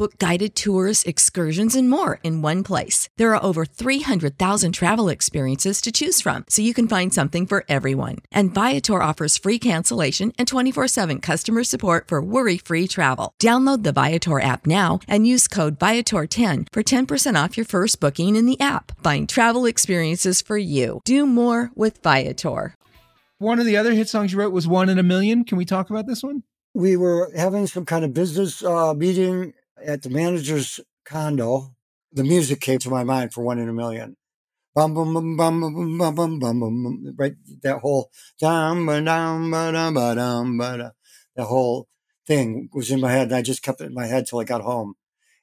Book 0.00 0.16
guided 0.16 0.56
tours, 0.56 1.04
excursions, 1.04 1.76
and 1.76 1.90
more 1.90 2.20
in 2.22 2.40
one 2.40 2.64
place. 2.64 3.10
There 3.18 3.34
are 3.34 3.44
over 3.44 3.66
300,000 3.66 4.72
travel 4.72 5.10
experiences 5.10 5.82
to 5.82 5.92
choose 5.92 6.22
from, 6.22 6.46
so 6.48 6.62
you 6.62 6.72
can 6.72 6.88
find 6.88 7.12
something 7.12 7.46
for 7.46 7.66
everyone. 7.68 8.16
And 8.32 8.54
Viator 8.54 9.02
offers 9.02 9.36
free 9.36 9.58
cancellation 9.58 10.32
and 10.38 10.48
24 10.48 10.88
7 10.88 11.20
customer 11.20 11.64
support 11.64 12.08
for 12.08 12.22
worry 12.22 12.56
free 12.56 12.88
travel. 12.88 13.34
Download 13.38 13.82
the 13.82 13.92
Viator 13.92 14.40
app 14.40 14.66
now 14.66 15.00
and 15.06 15.26
use 15.26 15.46
code 15.46 15.78
Viator10 15.78 16.68
for 16.72 16.82
10% 16.82 17.44
off 17.44 17.58
your 17.58 17.66
first 17.66 18.00
booking 18.00 18.36
in 18.36 18.46
the 18.46 18.58
app. 18.58 18.92
Find 19.04 19.28
travel 19.28 19.66
experiences 19.66 20.40
for 20.40 20.56
you. 20.56 21.02
Do 21.04 21.26
more 21.26 21.72
with 21.74 22.02
Viator. 22.02 22.74
One 23.36 23.58
of 23.58 23.66
the 23.66 23.76
other 23.76 23.92
hit 23.92 24.08
songs 24.08 24.32
you 24.32 24.38
wrote 24.38 24.54
was 24.54 24.66
One 24.66 24.88
in 24.88 24.98
a 24.98 25.02
Million. 25.02 25.44
Can 25.44 25.58
we 25.58 25.66
talk 25.66 25.90
about 25.90 26.06
this 26.06 26.22
one? 26.22 26.42
We 26.72 26.96
were 26.96 27.30
having 27.36 27.66
some 27.66 27.84
kind 27.84 28.04
of 28.04 28.14
business 28.14 28.64
uh, 28.64 28.94
meeting 28.94 29.52
at 29.84 30.02
the 30.02 30.10
manager's 30.10 30.80
condo. 31.04 31.74
The 32.12 32.24
music 32.24 32.60
came 32.60 32.78
to 32.80 32.90
my 32.90 33.04
mind 33.04 33.32
for 33.32 33.42
One 33.42 33.58
in 33.58 33.68
a 33.68 33.72
Million. 33.72 34.16
Bum 34.74 34.94
bum 34.94 35.14
bum 35.14 35.36
bum 35.36 35.60
bum 35.60 35.98
bum 35.98 36.14
bum 36.14 36.38
bum 36.38 36.60
bum. 36.60 37.14
Right, 37.16 37.34
that 37.62 37.78
whole 37.78 38.10
dum 38.38 38.86
ba 38.86 39.00
dum 39.02 39.50
ba 39.50 39.72
dum 39.72 39.94
ba 39.94 40.14
dum 40.14 40.58
ba 40.58 40.78
da. 40.78 40.90
The 41.36 41.44
whole 41.44 41.88
thing 42.26 42.68
was 42.72 42.90
in 42.90 43.00
my 43.00 43.10
head, 43.10 43.28
and 43.28 43.36
I 43.36 43.42
just 43.42 43.62
kept 43.62 43.80
it 43.80 43.86
in 43.86 43.94
my 43.94 44.06
head 44.06 44.26
till 44.26 44.38
I 44.38 44.44
got 44.44 44.60
home 44.60 44.94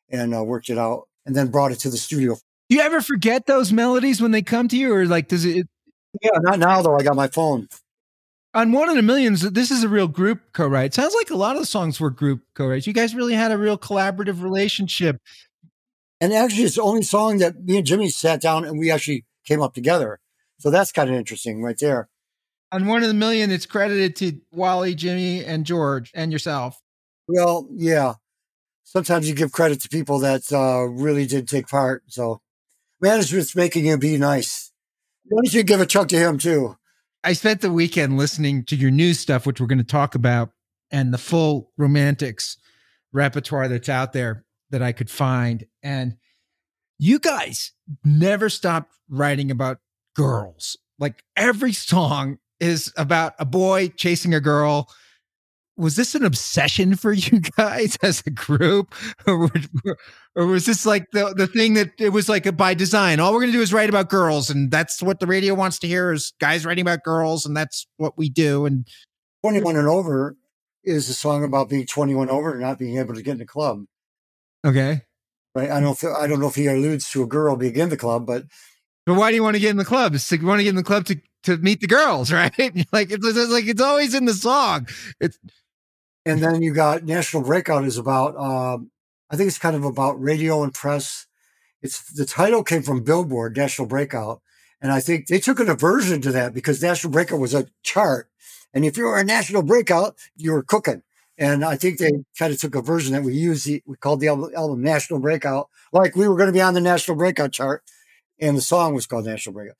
and 0.09 0.33
uh, 0.33 0.43
worked 0.43 0.69
it 0.69 0.77
out, 0.77 1.07
and 1.25 1.35
then 1.35 1.47
brought 1.47 1.71
it 1.71 1.79
to 1.79 1.89
the 1.89 1.97
studio. 1.97 2.35
Do 2.69 2.75
you 2.75 2.81
ever 2.81 3.01
forget 3.01 3.45
those 3.45 3.71
melodies 3.73 4.21
when 4.21 4.31
they 4.31 4.41
come 4.41 4.67
to 4.69 4.77
you, 4.77 4.93
or 4.93 5.05
like 5.05 5.27
does 5.27 5.45
it? 5.45 5.67
Yeah, 6.21 6.31
not 6.39 6.59
now 6.59 6.81
though. 6.81 6.95
I 6.95 7.03
got 7.03 7.15
my 7.15 7.27
phone. 7.27 7.67
On 8.57 8.71
One 8.71 8.89
in 8.89 8.97
a 8.97 9.03
Millions, 9.03 9.41
this 9.51 9.69
is 9.69 9.83
a 9.83 9.87
real 9.87 10.07
group 10.07 10.51
co-write. 10.51 10.91
Sounds 10.95 11.13
like 11.13 11.29
a 11.29 11.35
lot 11.35 11.55
of 11.55 11.61
the 11.61 11.67
songs 11.67 11.99
were 11.99 12.09
group 12.09 12.41
co-writes. 12.55 12.87
You 12.87 12.93
guys 12.93 13.13
really 13.13 13.35
had 13.35 13.51
a 13.51 13.57
real 13.57 13.77
collaborative 13.77 14.41
relationship. 14.41 15.21
And 16.19 16.33
actually, 16.33 16.63
it's 16.63 16.77
the 16.77 16.81
only 16.81 17.03
song 17.03 17.37
that 17.37 17.63
me 17.63 17.77
and 17.77 17.85
Jimmy 17.85 18.09
sat 18.09 18.41
down 18.41 18.65
and 18.65 18.79
we 18.79 18.89
actually 18.89 19.27
came 19.45 19.61
up 19.61 19.75
together. 19.75 20.19
So 20.57 20.71
that's 20.71 20.91
kind 20.91 21.07
of 21.07 21.15
interesting 21.15 21.61
right 21.61 21.77
there. 21.79 22.09
On 22.71 22.87
One 22.87 23.03
in 23.03 23.11
a 23.11 23.13
Million, 23.13 23.51
it's 23.51 23.67
credited 23.67 24.15
to 24.15 24.41
Wally, 24.51 24.95
Jimmy, 24.95 25.45
and 25.45 25.63
George, 25.63 26.09
and 26.15 26.31
yourself. 26.31 26.81
Well, 27.27 27.67
yeah. 27.71 28.15
Sometimes 28.83 29.29
you 29.29 29.35
give 29.35 29.51
credit 29.51 29.81
to 29.81 29.87
people 29.87 30.17
that 30.21 30.51
uh, 30.51 30.85
really 30.85 31.27
did 31.27 31.47
take 31.47 31.67
part. 31.67 32.05
So 32.07 32.41
management's 33.01 33.55
making 33.55 33.85
you 33.85 33.99
be 33.99 34.17
nice. 34.17 34.71
Why 35.25 35.41
don't 35.43 35.53
you 35.53 35.61
give 35.61 35.79
a 35.79 35.85
chunk 35.85 36.09
to 36.09 36.17
him 36.17 36.39
too? 36.39 36.75
I 37.27 37.33
spent 37.33 37.59
the 37.59 37.73
weekend 37.73 38.15
listening 38.15 38.63
to 38.67 38.75
your 38.77 38.89
new 38.89 39.13
stuff, 39.13 39.45
which 39.45 39.59
we're 39.59 39.67
going 39.67 39.79
to 39.79 39.83
talk 39.83 40.15
about, 40.15 40.51
and 40.91 41.13
the 41.13 41.17
full 41.17 41.73
romantics 41.75 42.55
repertoire 43.11 43.67
that's 43.67 43.89
out 43.89 44.13
there 44.13 44.45
that 44.69 44.81
I 44.81 44.93
could 44.93 45.09
find. 45.09 45.65
And 45.83 46.15
you 46.97 47.19
guys 47.19 47.73
never 48.05 48.47
stopped 48.47 48.93
writing 49.09 49.51
about 49.51 49.79
girls. 50.15 50.77
Like 50.99 51.21
every 51.35 51.73
song 51.73 52.37
is 52.61 52.93
about 52.95 53.33
a 53.39 53.45
boy 53.45 53.89
chasing 53.89 54.33
a 54.33 54.39
girl. 54.39 54.89
Was 55.77 55.95
this 55.95 56.15
an 56.15 56.25
obsession 56.25 56.95
for 56.95 57.13
you 57.13 57.39
guys 57.57 57.97
as 58.01 58.23
a 58.25 58.31
group? 58.31 58.93
Or, 59.27 59.49
or 60.35 60.47
was 60.47 60.65
this 60.65 60.85
like 60.85 61.05
the, 61.11 61.33
the 61.35 61.47
thing 61.47 61.75
that 61.75 61.91
it 61.99 62.09
was 62.09 62.27
like 62.27 62.45
a, 62.45 62.51
by 62.51 62.73
design? 62.73 63.19
All 63.19 63.31
we're 63.31 63.41
going 63.41 63.51
to 63.51 63.57
do 63.57 63.61
is 63.61 63.71
write 63.71 63.89
about 63.89 64.09
girls, 64.09 64.49
and 64.49 64.71
that's 64.71 65.01
what 65.01 65.19
the 65.19 65.27
radio 65.27 65.53
wants 65.53 65.79
to 65.79 65.87
hear 65.87 66.11
is 66.11 66.33
guys 66.39 66.65
writing 66.65 66.81
about 66.81 67.03
girls, 67.03 67.45
and 67.45 67.55
that's 67.55 67.85
what 67.97 68.17
we 68.17 68.27
do. 68.29 68.65
And 68.65 68.87
21 69.43 69.75
and 69.75 69.87
Over 69.87 70.35
is 70.83 71.09
a 71.09 71.13
song 71.13 71.43
about 71.43 71.69
being 71.69 71.85
21 71.85 72.29
over 72.29 72.51
and 72.51 72.61
not 72.61 72.79
being 72.79 72.97
able 72.97 73.13
to 73.13 73.21
get 73.21 73.33
in 73.33 73.37
the 73.39 73.45
club. 73.45 73.83
okay. 74.65 75.01
Right? 75.53 75.69
I 75.71 75.79
don't 75.79 76.01
I 76.03 76.27
don't 76.27 76.39
know 76.39 76.47
if 76.47 76.55
he 76.55 76.67
alludes 76.67 77.09
to 77.11 77.23
a 77.23 77.27
girl 77.27 77.55
being 77.55 77.75
in 77.75 77.89
the 77.89 77.97
club, 77.97 78.25
but 78.25 78.43
But 79.05 79.15
why 79.15 79.29
do 79.31 79.35
you 79.35 79.43
want 79.43 79.55
to 79.55 79.59
get 79.59 79.71
in 79.71 79.77
the 79.77 79.85
club? 79.85 80.13
It's 80.15 80.31
like 80.31 80.41
you 80.41 80.47
want 80.47 80.59
to 80.59 80.63
get 80.63 80.69
in 80.69 80.75
the 80.75 80.83
club 80.83 81.05
to 81.05 81.19
to 81.43 81.57
meet 81.57 81.81
the 81.81 81.87
girls, 81.87 82.31
right? 82.33 82.55
like 82.91 83.11
it's, 83.11 83.25
it's 83.25 83.51
like 83.51 83.65
it's 83.67 83.81
always 83.81 84.13
in 84.13 84.25
the 84.25 84.33
song. 84.33 84.87
It's 85.19 85.37
and 86.27 86.43
then 86.43 86.61
you 86.61 86.73
got 86.73 87.03
National 87.03 87.41
Breakout 87.41 87.85
is 87.85 87.97
about 87.97 88.35
um, 88.37 88.91
I 89.29 89.35
think 89.35 89.47
it's 89.47 89.57
kind 89.57 89.75
of 89.75 89.83
about 89.83 90.21
radio 90.21 90.61
and 90.63 90.73
press. 90.73 91.25
It's 91.81 92.11
the 92.11 92.25
title 92.25 92.63
came 92.63 92.81
from 92.81 93.03
Billboard 93.03 93.55
National 93.55 93.87
Breakout, 93.87 94.41
and 94.81 94.91
I 94.91 94.99
think 94.99 95.27
they 95.27 95.39
took 95.39 95.59
an 95.59 95.69
aversion 95.69 96.21
to 96.21 96.31
that 96.33 96.53
because 96.53 96.81
National 96.81 97.11
Breakout 97.11 97.39
was 97.39 97.53
a 97.53 97.67
chart, 97.83 98.29
and 98.73 98.83
if 98.83 98.97
you 98.97 99.05
were 99.05 99.17
a 99.17 99.23
National 99.23 99.63
Breakout, 99.63 100.17
you 100.35 100.51
were 100.51 100.63
cooking. 100.63 101.03
And 101.39 101.63
I 101.63 101.75
think 101.75 101.99
they 101.99 102.11
kind 102.37 102.51
of 102.51 102.59
took 102.59 102.73
a 102.73 102.81
version 102.81 103.13
that 103.13 103.21
we 103.23 103.33
used. 103.33 103.67
We 103.67 103.95
called 103.99 104.19
the 104.19 104.27
album 104.27 104.81
National 104.81 105.19
Breakout, 105.19 105.69
like 105.93 106.15
we 106.15 106.27
were 106.27 106.35
going 106.35 106.47
to 106.47 106.53
be 106.53 106.61
on 106.61 106.73
the 106.73 106.81
National 106.81 107.15
Breakout 107.15 107.53
chart, 107.53 107.83
and 108.41 108.57
the 108.57 108.61
song 108.61 108.93
was 108.93 109.05
called 109.05 109.25
National 109.25 109.53
Breakout. 109.53 109.77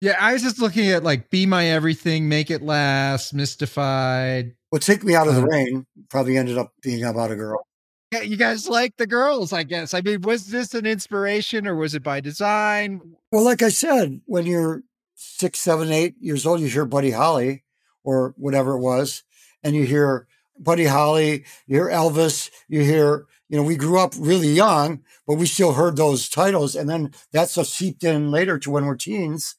yeah. 0.00 0.16
I 0.18 0.32
was 0.32 0.42
just 0.42 0.58
looking 0.58 0.88
at 0.90 1.04
like 1.04 1.28
"Be 1.28 1.44
My 1.44 1.66
Everything," 1.66 2.28
"Make 2.28 2.50
It 2.50 2.62
Last," 2.62 3.34
"Mystified." 3.34 4.55
Well, 4.70 4.80
Take 4.80 5.04
Me 5.04 5.14
Out 5.14 5.28
of 5.28 5.34
the 5.34 5.42
Uh, 5.42 5.46
Rain 5.46 5.86
probably 6.08 6.36
ended 6.36 6.58
up 6.58 6.72
being 6.82 7.04
about 7.04 7.30
a 7.30 7.36
girl. 7.36 7.66
Yeah, 8.12 8.22
you 8.22 8.36
guys 8.36 8.68
like 8.68 8.96
the 8.96 9.06
girls, 9.06 9.52
I 9.52 9.64
guess. 9.64 9.92
I 9.92 10.00
mean, 10.00 10.20
was 10.22 10.46
this 10.48 10.74
an 10.74 10.86
inspiration 10.86 11.66
or 11.66 11.74
was 11.74 11.94
it 11.94 12.02
by 12.02 12.20
design? 12.20 13.00
Well, 13.32 13.44
like 13.44 13.62
I 13.62 13.68
said, 13.68 14.20
when 14.26 14.46
you're 14.46 14.82
six, 15.14 15.58
seven, 15.58 15.90
eight 15.90 16.14
years 16.20 16.46
old, 16.46 16.60
you 16.60 16.68
hear 16.68 16.84
Buddy 16.84 17.10
Holly 17.10 17.64
or 18.04 18.34
whatever 18.36 18.74
it 18.74 18.80
was, 18.80 19.24
and 19.64 19.74
you 19.74 19.84
hear 19.84 20.28
Buddy 20.58 20.84
Holly, 20.84 21.44
you 21.66 21.76
hear 21.76 21.88
Elvis, 21.88 22.50
you 22.68 22.82
hear, 22.82 23.26
you 23.48 23.56
know, 23.56 23.64
we 23.64 23.76
grew 23.76 23.98
up 23.98 24.14
really 24.18 24.48
young, 24.48 25.02
but 25.26 25.34
we 25.34 25.46
still 25.46 25.72
heard 25.72 25.96
those 25.96 26.28
titles. 26.28 26.76
And 26.76 26.88
then 26.88 27.12
that's 27.32 27.52
stuff 27.52 27.66
seeped 27.66 28.04
in 28.04 28.30
later 28.30 28.58
to 28.60 28.70
when 28.70 28.86
we're 28.86 28.96
teens. 28.96 29.56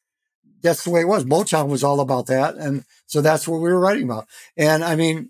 That's 0.61 0.83
the 0.83 0.89
way 0.89 1.01
it 1.01 1.07
was. 1.07 1.25
Motown 1.25 1.67
was 1.67 1.83
all 1.83 1.99
about 1.99 2.27
that. 2.27 2.55
And 2.55 2.83
so 3.05 3.21
that's 3.21 3.47
what 3.47 3.61
we 3.61 3.69
were 3.69 3.79
writing 3.79 4.03
about. 4.03 4.27
And 4.57 4.83
I 4.83 4.95
mean, 4.95 5.29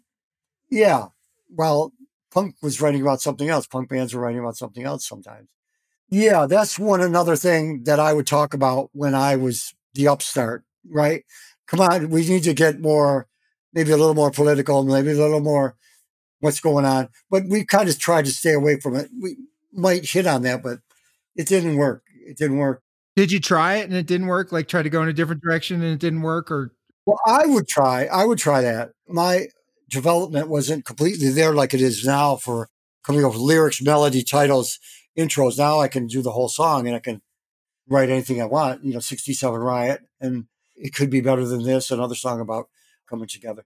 yeah, 0.70 1.08
well, 1.50 1.94
punk 2.32 2.56
was 2.62 2.82
writing 2.82 3.02
about 3.02 3.22
something 3.22 3.50
else. 3.50 3.68
Punk 3.68 3.90
bands 3.90 4.14
were 4.14 4.22
writing 4.22 4.40
about 4.40 4.58
something 4.58 4.84
else 4.84 5.08
sometimes. 5.08 5.48
Yeah, 6.10 6.46
that's 6.46 6.80
one 6.80 7.02
another 7.02 7.36
thing 7.36 7.84
that 7.84 8.00
I 8.00 8.14
would 8.14 8.28
talk 8.28 8.54
about 8.54 8.90
when 8.94 9.14
I 9.14 9.36
was 9.36 9.74
the 9.94 10.08
upstart, 10.08 10.64
right? 10.90 11.26
Come 11.68 11.82
on, 11.82 12.10
we 12.10 12.28
need 12.28 12.44
to 12.44 12.54
get 12.54 12.80
more, 12.80 13.28
maybe 13.74 13.92
a 13.92 13.98
little 13.98 14.14
more 14.14 14.32
political, 14.32 14.84
maybe 14.84 15.12
a 15.12 15.16
little 15.16 15.42
more 15.42 15.76
what's 16.40 16.62
going 16.62 16.86
on. 16.86 17.10
But 17.30 17.44
we 17.50 17.66
kind 17.66 17.90
of 17.90 18.00
tried 18.00 18.26
to 18.26 18.32
stay 18.32 18.54
away 18.54 18.80
from 18.80 18.96
it. 18.96 19.10
We 19.22 19.38
might 19.74 20.06
hit 20.06 20.28
on 20.28 20.44
that, 20.44 20.64
but 20.64 20.80
it 21.36 21.48
didn't 21.48 21.76
work. 21.76 22.04
It 22.26 22.38
didn't 22.38 22.58
work. 22.58 22.84
Did 23.18 23.32
you 23.32 23.40
try 23.40 23.78
it 23.78 23.86
and 23.86 23.96
it 23.96 24.06
didn't 24.06 24.28
work? 24.28 24.52
Like 24.52 24.68
try 24.68 24.84
to 24.84 24.92
go 24.92 25.02
in 25.02 25.10
a 25.10 25.14
different 25.14 25.42
direction 25.42 25.82
and 25.82 25.92
it 25.92 26.00
didn't 26.00 26.22
work? 26.22 26.52
Or 26.52 26.72
Well, 27.08 27.20
I 27.26 27.48
would 27.48 27.68
try. 27.68 28.06
I 28.06 28.26
would 28.26 28.38
try 28.38 28.62
that. 28.62 28.92
My 29.08 29.48
development 29.90 30.50
wasn't 30.50 30.86
completely 30.86 31.30
there 31.30 31.52
like 31.56 31.74
it 31.74 31.82
is 31.82 32.06
now 32.06 32.36
for 32.36 32.70
coming 33.04 33.26
up 33.26 33.32
with 33.32 33.42
lyrics, 33.42 33.82
melody, 33.82 34.22
titles, 34.22 34.78
intros. 35.18 35.58
Now 35.58 35.80
I 35.80 35.88
can 35.88 36.06
do 36.06 36.22
the 36.22 36.30
whole 36.30 36.48
song 36.48 36.86
and 36.86 36.96
I 36.96 37.00
can 37.00 37.24
write 37.90 38.12
anything 38.12 38.40
I 38.40 38.46
want. 38.46 38.84
You 38.84 38.94
know, 38.94 39.00
67 39.00 39.60
Riot 39.60 40.02
and 40.22 40.46
it 40.76 40.94
could 40.94 41.10
be 41.10 41.22
better 41.22 41.44
than 41.44 41.64
this. 41.64 41.90
Another 41.90 42.14
song 42.14 42.40
about 42.40 42.70
coming 43.10 43.28
together. 43.28 43.66